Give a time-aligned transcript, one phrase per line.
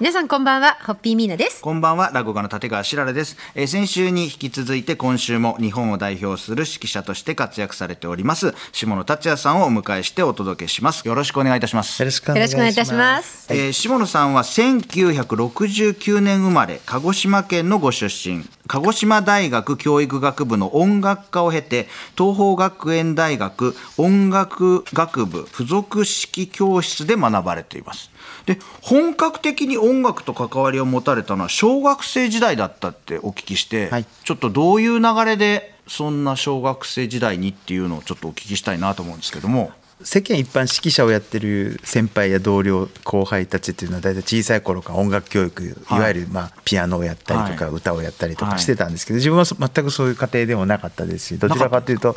[0.00, 1.60] 皆さんこんばんは、ホッピーミーナです。
[1.60, 3.36] こんばんは、落語家の立川しららです。
[3.56, 11.08] えー先週に引き続いて今週も日本を代表する指揮者として活躍されております、下野達也さんをお迎えしてお届けします。
[11.08, 12.04] よろしくお願いいたしますよ。
[12.04, 13.52] ろしくお願いいいたします。
[13.52, 28.10] えー下野さんは1969年生まれ鹿児島県のご出身鹿児島大学教育学部の音楽科を経て東邦学園大学音楽学部附属式教室で学ばれています
[28.48, 34.06] で本格的に音楽と関わりを持たれたのは小学生時代だったってお聞きして、はい。
[34.24, 39.70] ちょっとどういう流れでそんな小学生時代にっていうのをちょっとお聞きしたいなと思うんですけども。
[40.00, 47.74] 世間一般指揮者をやってる先輩や同僚後輩たちっていうのは大体小さい頃から音楽教育いはいわゆるまあピアノをやったりとかはい。
[47.74, 48.54] 歌をやったりとはい。
[48.54, 52.16] かしてたんですけど自分はそ全くそういう家庭でもなかったですしどちらかというと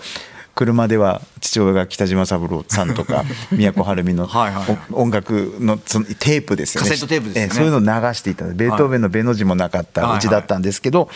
[0.62, 6.90] 車では父親が北島三郎さんとか都はるみのはい音楽のそのテープですよね。
[6.90, 7.48] カセットテープですよね。
[7.48, 11.10] ええそういうのを流していたベートーベンの「ベの字もなかったうちだったんですけど、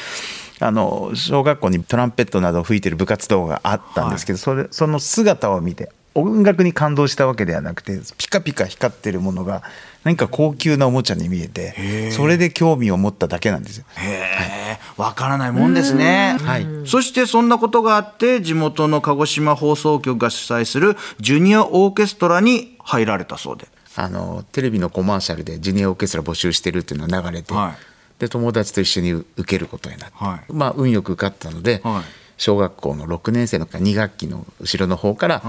[0.59, 9.63] あの小学校にトランペットなどを吹いてる部活動があったんですけど、それその姿を見て音楽に感動したわけではなくてピカピカ光ってるものが
[10.05, 13.85] 何か高級なおもちゃに見えてそれで興味を持っただけなんですよ。
[13.97, 16.37] へえ、わからないもんですね。
[16.41, 16.65] はい。
[16.85, 23.67] そしてそんなことがあって地元の鹿児島放送局が主催するジュニアオーケストラに入られたそうで。
[23.97, 28.19] あのテレビのコマーシャルでジュニアオーケストラ募集してるっていうのが流れて、はい。
[28.19, 30.53] で友達と一緒に受けることになって、はい。
[30.53, 32.03] まあ運よく受かったので、はい。
[32.37, 35.41] 小学校の6年生の2学期の後ろの方から、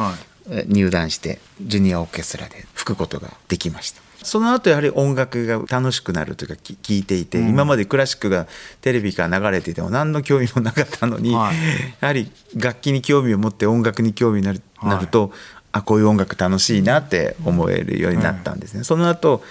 [0.69, 4.03] 入団してジュニアオーケストラで吹くことができました。
[4.23, 8.47] その後やはり音楽が楽しくなるというかき聞いていて、今までクラシックが
[8.81, 11.57] テレビから流れていても何の興味もなかったのに、はい。
[12.01, 14.91] やはり楽器に興味を持って音楽に興味になる,、はい。
[14.91, 15.33] なると
[15.71, 19.43] あこういう音楽楽しいなって思えるようになったんですね、その後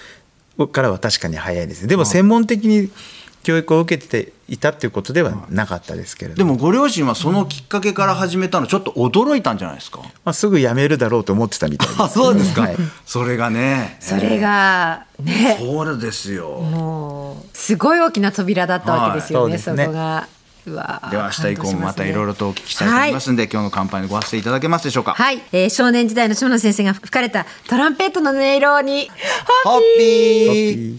[0.72, 1.88] からは確かに早いですね。
[1.88, 2.90] でも専門的に
[3.46, 10.00] 教育を受けていたっていうことではなかったですけれども、でもご両親はそのきっかけから始めたのちょっと驚いたんじゃないですか？
[10.24, 12.62] まあ、すぐ辞めるだろうと思ってたみたいですあ、 そうですか。
[12.62, 13.98] はいそれがね。
[14.00, 16.48] それが、ね、そうですよ。
[16.48, 20.28] もう、すごい大きな扉だったわけですよね、はいそうですねそこが。
[20.66, 22.40] うわでは明日以降もまたいろいろと。
[22.40, 25.12] とお聞きしたいと思いますんで、今日の乾杯のご発声いただけますでしょうか？
[25.12, 29.08] はい、えー少年時代の下野先生が吹かれたトランペットの音色に、
[29.62, 30.04] ホッピ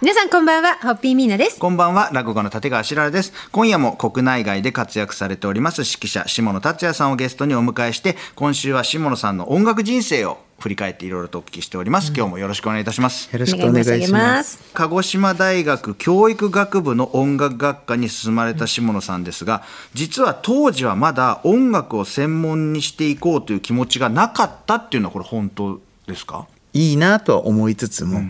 [0.00, 1.58] 皆さんこんばんは、ホッピーミーナです。
[1.58, 3.32] こんばんは、落語家の立川しららです。
[3.50, 12.12] 今夜も国内外で活躍されております指揮者、下野達也さんをゲストにお迎えして、今週は下野さんの音楽人生を振り返っていろいろとお聞きしております。
[12.14, 13.28] 今日もよろしくお願いいたします。
[13.32, 14.60] よろしくお願いします。
[14.72, 19.64] 鹿児島大学教育学部の音楽学科に進まれた下野さんですが、
[19.94, 26.46] 実は当時はまだ音楽を専門にしていこうという気持ちがなかったっていうのはこれ本当ですか？
[26.72, 28.22] いいなとは思いつつも、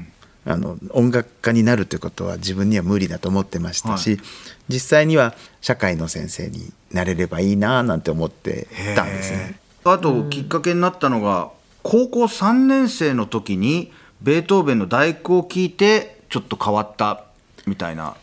[0.49, 4.21] あの音楽家になるということは自分には無理だと思ってましたし、はい。
[4.69, 8.67] 実際には社会の先生になれればいいななんて思って
[8.97, 9.61] たんですね。
[9.85, 11.51] あときっかけになったのが
[11.83, 13.93] 高校3年生の時に
[14.23, 17.25] ベートーベンの第九を聞いてちょっと変わった
[17.67, 18.17] みたいな。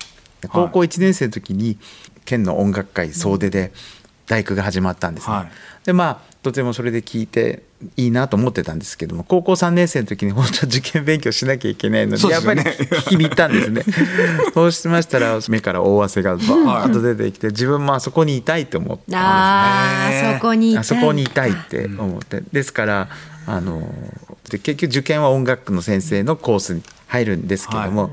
[0.50, 1.78] 高校1年生の時に
[2.26, 3.72] 県の音楽会総出で
[4.26, 5.36] 大工が始まったんですね。
[5.36, 5.52] はい。
[5.86, 7.64] でまあとてもそれで聞いて
[7.98, 13.82] いいなと思ってたんですけども高校3年生の時に本当は受験勉強しなきゃいけないのでやっぱり聞きに行ったんですね。
[14.54, 19.04] そうしましたら目から大汗がバーッと出てきて自分もあそこにいたいと思って。
[19.16, 20.82] あへーあ、そこにいたい。
[20.82, 23.10] あそこにいたいって思って、ですから
[23.48, 23.82] あの
[24.52, 28.12] で結局受験は音楽の先生のコースに入るんですけども、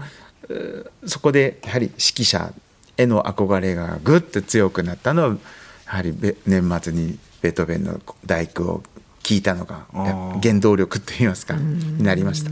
[0.49, 2.51] うーそこでやはり指揮者
[2.97, 5.37] への憧れがぐっと強くなったのはや
[5.85, 8.83] はりべ年末にベートーベンの第九を
[9.23, 9.87] 聞いたのが
[10.43, 12.51] 原動力といいますかになりました。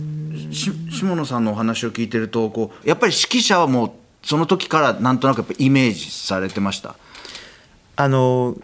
[0.52, 3.92] し下野さんのお話を聞いてるとこうやっぱり指揮者はもう
[4.22, 6.96] その時からなんとなくやっぱイメージされてました？
[7.96, 8.56] あの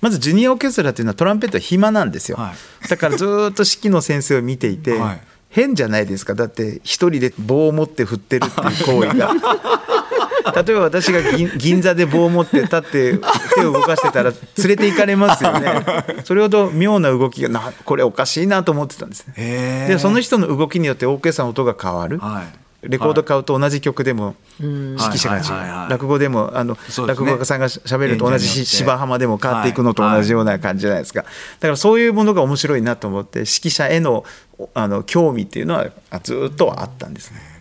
[0.00, 2.54] まずジュニアオーケストラっていうのはトランペットは暇なんですよ、は
[2.88, 5.20] だからずーっと指揮の先生を見ていて、はい。
[5.48, 6.34] 変じゃないですか。
[6.34, 9.32] だって一人で棒を持って振ってるっていう行為が
[10.54, 13.18] 例えば私が銀銀座で棒を持って立って
[13.54, 15.82] 手を動かしてたら連れて行かれますよね。
[16.24, 22.66] それほど妙な動きがなこれおかしいなと思ってたんですでその人の動きによってオーケストラの音が変わる、はい。
[22.82, 26.76] レコード買うと同じ曲でも指揮者が違う、落語でもあの、
[27.06, 31.28] 落語家さんがしゃべると同じ芝浜でも変わっていくのと同じような感じじゃないですか、だ
[31.60, 34.24] からそういうものが面白いなと思って指揮者への
[34.58, 37.55] おあの興味っていうのはあずっとあったんですね。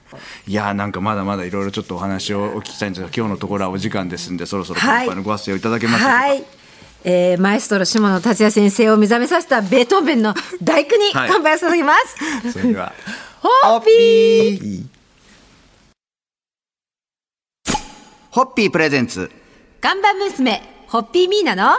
[0.48, 5.08] いやーなんかまだまだいろいろちょっとお話をお聞きしたいんですが今日のところはお時間ですんでそろそろはい。
[5.08, 6.44] 乾杯のご発声をいただけますはい。
[7.04, 10.34] えー、マエストロ下野達也先生を目覚めさせたベートーベンの
[10.64, 11.30] 大工にはい。
[11.32, 11.94] 乾杯を捧げま
[12.44, 12.52] す。
[12.52, 12.94] それでは
[13.42, 14.64] ホッピー。
[14.64, 14.86] いい
[18.32, 19.32] ホッピープレゼンツ。
[19.80, 21.74] 看板娘ホッピーミーナの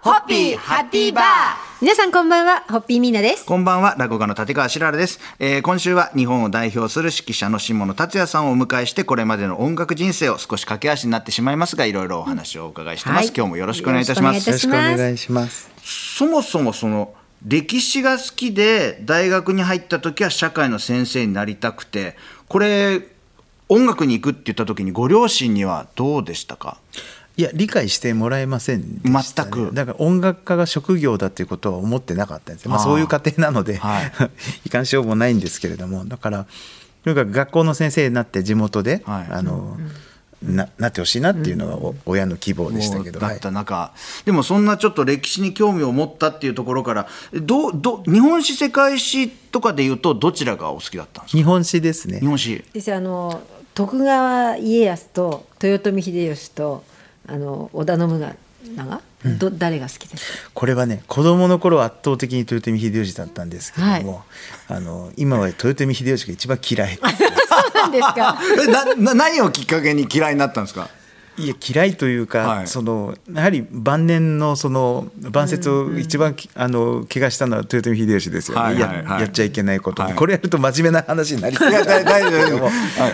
[0.00, 3.46] ホッピーハッピーバー皆さんこんばんはホッピーミーナです。
[3.46, 14.48] こんばんは落語家の立川しららです、えー今週は日本を代表する指揮者の下野達也さんをお迎えしてこれまでの音楽人生を少し駆け足になってしまいますがいろいろお話をお伺いしてます、はい今日もよろしくお願いいたします。
[14.48, 15.70] よろしくお願いします。
[15.84, 17.14] そもそもその
[17.46, 22.16] 歴史が好きで大学に入った時は社会の先生になりたくて
[22.48, 23.06] これ
[23.68, 26.78] 音楽に行くって言った時にご両親にはどうでしたか？
[27.38, 29.72] いや理解してもらえませんでした、ね、全く。
[29.72, 34.12] だから音楽家が職業だということは思ってなかったんですよ、まあ、そういう家庭なので、はい。
[34.66, 36.04] い、かんしようもないんですけれども。
[36.04, 36.46] だから
[37.04, 39.26] とにかく学校の先生になって地元で、はい。
[39.30, 39.78] あの
[40.42, 43.36] ななってほしいなっていうのがお親の希望でしたけど、だはい。
[43.36, 43.52] った。
[43.52, 43.92] 中、
[44.24, 51.38] でもそんなちょっと歴史に興味を持ったっていうところからどうどう日本史世界史とかでいうとどちらがお好きだったんですか？
[51.38, 52.18] 日本史ですね。
[52.18, 52.64] 日本史。
[52.72, 53.40] 私あの
[53.74, 56.84] 徳川家康と豊臣秀吉と
[57.28, 58.20] あの織田信
[58.76, 59.00] 長、
[59.38, 60.50] ど誰が好きですか？
[60.54, 64.24] これはね子供の頃は圧倒的に豊臣秀吉だったんですけども、
[64.68, 66.96] あの今は豊臣秀吉が一番嫌い。
[66.96, 68.38] そうなんですか。
[68.62, 70.88] え なな何をきっかけに嫌いになったんですか？
[71.36, 72.66] いや嫌いというか、はい。
[72.66, 79.04] そのやはり晩年のその晩節を一番き、あの怪我したのは豊臣秀吉ですよね、はいはいはい。
[79.04, 80.14] ややっちゃいけないこと、はい。
[80.14, 81.90] これやると真面目な話になりそうですけ
[82.50, 82.72] ども、や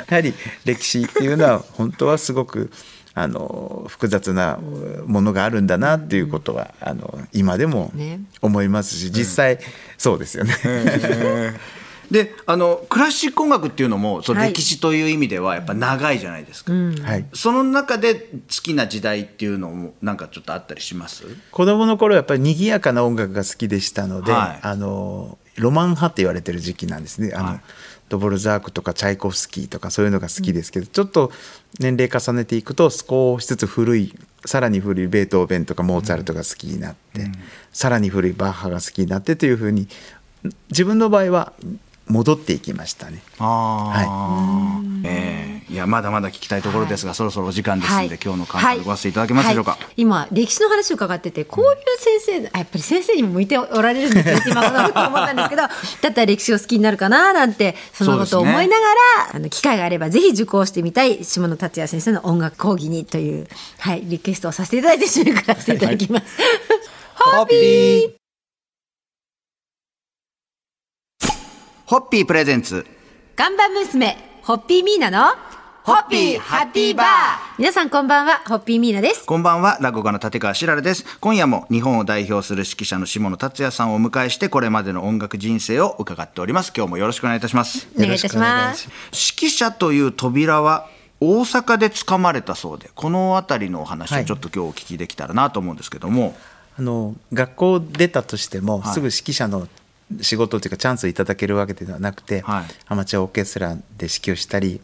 [0.08, 0.32] はり
[0.64, 2.70] 歴史っていうのは本当はすごく
[3.16, 4.58] あの複雑な
[5.06, 8.20] ものがあるんだなっていうことはあの今でもね。
[8.43, 9.58] 思いますし実際
[9.96, 10.55] そうですよね。
[12.11, 14.52] であのクラシック音楽っていうのもそのはい。
[14.52, 17.25] 歴史という意味ではやっぱ長いじゃないですか、はい。
[17.32, 18.28] その中で好
[18.62, 21.25] きな時代っていうのもなんかちょっとあったりします？
[21.50, 24.67] 子供の頃やっぱり賑やかな音楽が好きでしたので、はい。
[24.67, 27.32] あのロマン派って言われてる時期なんですね。
[27.34, 27.60] あの、はい
[28.08, 31.32] ドボルザークとかチャイコフスキーとかそういうのが好きですけど、ちょっと
[31.80, 34.14] 年齢重ねていくと少しずつ古い
[34.44, 37.26] さらに古いベートーベンとかモーツァルトが好きになって、
[37.72, 39.88] さらに古いバッハが好きになってというふうに
[40.70, 41.52] 自分の場合は
[42.06, 43.22] 戻っていきましたね。
[43.38, 45.06] あー。
[45.06, 45.33] ええ
[45.74, 49.80] いやまだまだ聞きたいところですが、そろそろお時間ですので、今日の感想をごわせていただけますでしょうか、はい。
[49.96, 58.86] 今歴史の話を伺っててこういう先生あやっぱり先生にも向いておられるんですよって今このと思ったんですけど だったら歴史を好きになるかななんてそのことを思いなが
[59.26, 63.48] ら、あの機会があればぜひ受講してみたい下野達也先生の音楽講義にという、
[63.80, 66.26] はい、リクエストをさせていただいて締めくらせていただきます。
[67.16, 68.12] ホッピー。
[71.86, 72.26] ホッピー。
[72.26, 72.86] プレゼンツ。
[73.34, 75.34] 看板娘ホッピーミーナの
[75.84, 77.06] ホッピーハッピーバー。
[77.58, 79.26] 皆さんこんばんはホッピーミーナです。
[79.26, 81.04] こんばんは落語家の立川しららです。
[81.20, 86.72] 今夜も日本を代表する指揮者の下野達也さんをお迎えしてこれまでの音楽人生を伺っております。
[86.75, 87.86] 今日もよろしくお願いいたします。
[87.96, 88.88] お願いいたします。
[89.12, 90.88] 指揮者という扉は
[91.20, 96.34] 大阪で掴まれたそうでこの辺りのお話をちょっと今日お聞きできたらなと思うんですけども、
[96.78, 98.94] あの学校出たとしても、はい。
[98.94, 99.69] すぐ指揮者の
[100.22, 102.64] 仕事というかチャンスをいただけるわけではなくて、はい。
[102.86, 104.81] アマチュアオーケストラで指揮をしたり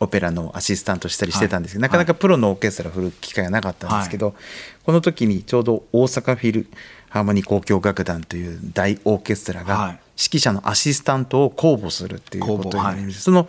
[0.00, 1.88] オペラのアシスタントしたりしてたんですけど、はい。
[1.88, 4.34] なかなかプロのオーケストラを振る機会がなかったんですけど、
[4.84, 6.66] この時にちょうど大阪フィル
[7.08, 9.68] ハーモニー交響楽団という大オーケストラはい。
[9.68, 13.48] が指揮者のアシスタントを公募するっていうことになりまして、その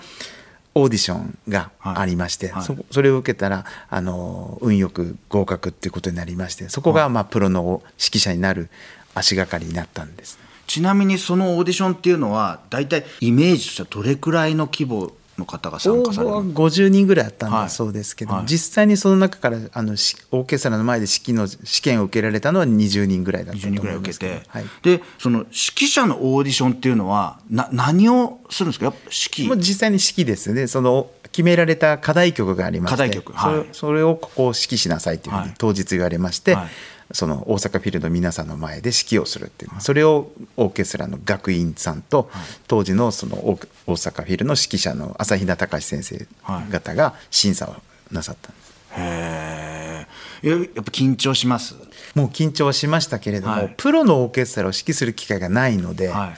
[0.75, 2.55] オーディションがありまして、はい。
[2.55, 8.69] はいそそれを受けたらあの運よく合格っていうことになりましてそこが、まあ、プロの指揮者になる
[9.13, 10.39] 足がかりになったんです。
[10.67, 16.33] ちなみにそのオーディションっていうのは大体イメージとしてはどれくらいの規模の方が参応加される。
[16.33, 18.45] 募は50人ぐらいあったんはいだそうですけど、はい。
[18.45, 28.85] 実際にその中からあのしオーケストラの前で指揮の試験を受けられたのは20人ぐらいだったと20人思いますぐらい受けて、はい、でその指揮者のオーディションっていうのはな何をするんですか？
[28.85, 29.47] やっぱ指揮。
[29.47, 30.67] もう実際に指揮ですね。
[30.67, 33.53] その決められた課題曲がありまして課題曲はい。
[33.53, 35.49] それそれをここを指揮しなさいというふうはい。
[35.49, 36.67] に当日言われまして、はい
[37.11, 42.29] その大阪フィルの皆さんの前で指揮をするっていうそれをオーケストラの学院さんと、
[42.67, 46.27] 当時のその大大阪フィルの指揮者の朝比奈隆先生
[46.69, 47.75] 方が審査を
[48.11, 48.73] なさったんです。
[48.97, 50.07] へ
[50.43, 51.75] えややっぱ緊張します？
[52.13, 53.73] もう緊張はしましたけれども、はい。
[53.77, 56.33] プロのオーケストラを指揮する機会がないので、は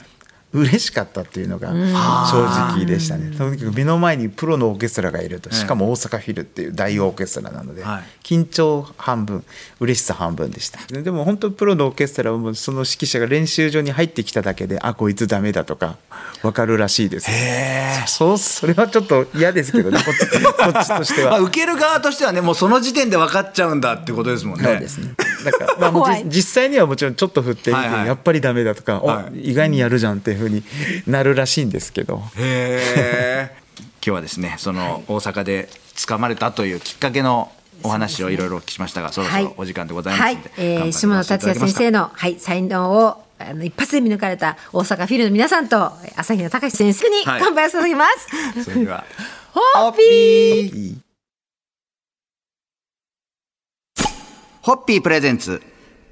[0.52, 3.36] 嬉しかったっていうのが正直でしたね。
[3.36, 9.44] とにかく目の前にプロのオーケストラがいるとしかも大阪フィルっていう大オーケストラなので、はい緊張半分
[9.80, 15.96] 嬉しさ半分でしたででも本当プロのオーケストラはもうその指揮者が練習場に入ってきただけであこいつダメだとか
[16.40, 17.28] 分かるらしいです
[18.06, 21.40] そうそれはちょっと嫌ですけどね こっちとしてまあ、は。
[21.40, 24.64] 受ける側としてはねもうその時点で分かっちゃうんだってことですもんね。
[24.64, 25.14] そうですね。
[25.44, 28.06] だから、まあ、もう実際にはもちろんちょっと振ってみて、はいはい。
[28.06, 29.32] やっぱりダメだとか、はい。
[29.32, 30.62] お意外にやるじゃんっていうふうに
[31.06, 32.22] なるらしいんですけど。
[34.02, 47.40] 今日はですねその大阪で掴まれたというきっかけのお話をいろいろお聞きしましたがそろそろお時間でございますので、はい、えー、下野達也先生の、はい、才能をあの一発で見抜かれた大阪フィルの皆さんと朝日奈隆先生にはい。
[47.42, 48.64] 乾杯を捧げます。
[48.64, 49.04] それでは
[49.52, 51.09] ホッピー
[54.70, 55.60] ホッピープレゼンツ。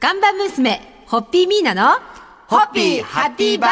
[0.01, 1.93] 看板娘ホッピーミーナの
[2.49, 3.71] ホッピーハッピーバー。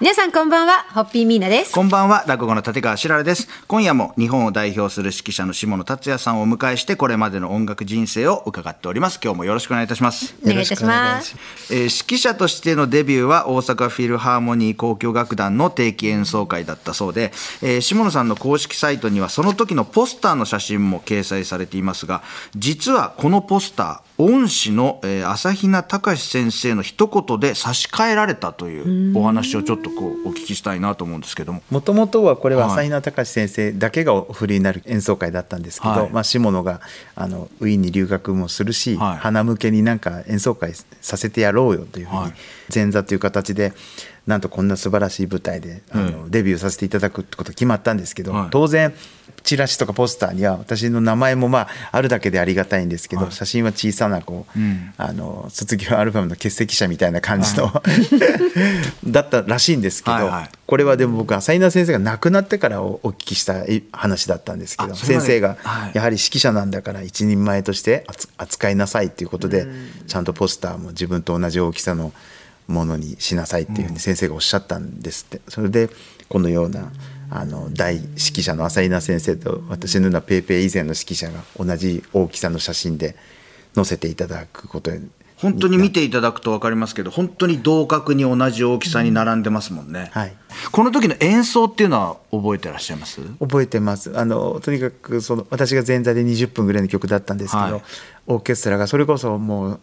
[0.00, 1.74] 皆さんこんばんはホッピーミーナです。
[1.74, 3.48] こんばんは落語の立川しららです。
[3.66, 9.18] 今夜も日本を代表する指揮者の下野達也さんをお迎えしてこれまでの音楽人生を伺っております。
[9.20, 10.36] 今日もよろしくお願いいたします。
[10.44, 11.34] お願いいたします。
[11.72, 22.22] えー指揮者としてのデビューは大阪フィルハーモニー交響楽団の定期演奏会だったそうで、えー下野さんの公式サイトにはその時のポスターの写真も掲載されていますが
[22.54, 31.62] 実はこのポスター恩師の、えー朝比奈隆先生の一言で差し替えられたというお話をちょっとこうお聞きしたいなと思うんですけども。
[31.70, 32.72] もともとはこれははい。
[32.72, 36.10] 朝比奈隆先生だけがお振りになる演奏会だったんですけど、はい。
[36.10, 36.80] まあ、下野が
[37.14, 39.16] あのウィーンに留学もするし、はい。
[39.18, 42.32] 花向けになんか演奏会させてやろうよというふうに、はい。
[42.74, 43.72] 前座という形で
[44.28, 48.48] なんとこんな素晴らしい舞台であの、デビューさせていただくってことが決まったんですけど、はい。
[48.50, 48.92] 当然
[49.42, 53.32] チラシとかポスターには私の名前もまああるだけでありがたいんですけど、はい。
[53.32, 54.92] 写真は小さなこう、ん。
[54.98, 57.72] あの卒業アルバムの欠席者みたいな感じの、
[59.08, 60.50] だったらしいんですけど、はいはい。
[60.66, 65.92] これはでも僕朝比奈先生が亡くなってからおお聞きした話だったんですけど先生がはい。
[65.94, 69.66] やはり指揮者なんだから一人前として扱扱いなさいっていうことで
[70.06, 72.12] ちゃんとポスターも自分と同じ大きさの
[72.68, 75.40] ものにしなさいっていうふうに先生がおっしゃったんですって。
[75.48, 75.90] それで
[76.28, 76.92] このような
[77.30, 83.16] あの大指揮者の朝比奈先生と私のようなペーペー以前の指揮者が同じ大きさの写真で
[83.74, 90.32] 載せていただくことに本当に見ていただくと分かりますけど本当に同格に同じ大きさに並んでますもんね、はい。
[90.72, 93.20] この時の演奏っていうのは覚えてらっしゃいます？
[93.38, 94.18] 覚えてます。
[94.18, 97.82] あのとにかくその私が前座で20分ぐらいの曲だったんですけど、はい。
[98.26, 99.80] オーケストラがそれこそもう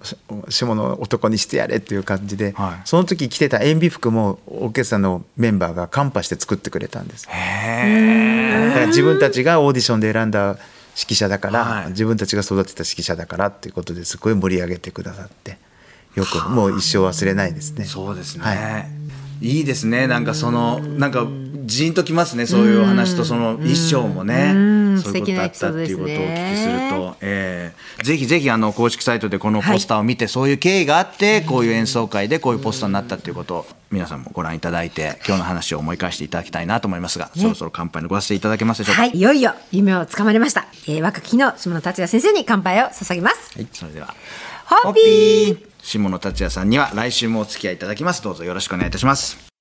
[0.51, 2.81] し下の男にしてやれっていう感じで、はい。
[2.83, 7.25] その時着てた塩ビ服もオーケストラのメンバーがカンパして作ってくれたんです。
[7.25, 10.57] だから自分たちがオーディションで選んだ
[10.95, 11.87] 指揮者だから、はい。
[11.89, 15.57] 自分たちが育てた指揮者だからっていうことですごい盛り上げてくださって
[16.15, 17.85] よくもう一生忘れないですね。
[17.85, 18.79] そうですね、は
[19.41, 19.47] い。
[19.47, 20.07] い、いですね。
[20.07, 21.27] なんかそのなんか
[21.65, 22.45] ジーンときますね。
[22.45, 24.51] そういうお話とその衣装もね。
[24.53, 40.67] うんそういうことだったっていうことをお聞きすると、えーぜひぜひあの公式サイトでこのポスターを見て、そういう経緯があってこういう演奏会でこういうポスターになったっていうことを皆さんもご覧いただいて今日の話を思い返していただきたいなと思いますが、そろそろ乾杯のご発声いただけますでしょうか、はい、いよいよ夢をつかまれました。
[40.87, 43.53] えー、若き日の下野達也先生に乾杯を捧げます。
[43.71, 44.13] それでは。
[44.65, 45.57] ホッピー。
[45.81, 48.21] 下野達也さんには来週もお付き合いいただきます。
[48.23, 49.54] どうぞよろしくお願いいたします